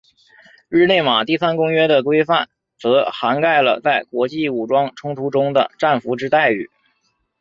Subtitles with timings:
[0.67, 6.71] 日内瓦第三公约的规范则涵盖了在国际武装冲突中的战俘之待遇。